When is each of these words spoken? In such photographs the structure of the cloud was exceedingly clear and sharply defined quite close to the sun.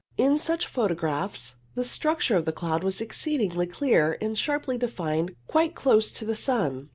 In 0.17 0.39
such 0.39 0.65
photographs 0.65 1.57
the 1.75 1.83
structure 1.83 2.35
of 2.35 2.45
the 2.45 2.51
cloud 2.51 2.83
was 2.83 3.01
exceedingly 3.01 3.67
clear 3.67 4.17
and 4.19 4.35
sharply 4.35 4.75
defined 4.79 5.35
quite 5.45 5.75
close 5.75 6.11
to 6.13 6.25
the 6.25 6.33
sun. 6.35 6.89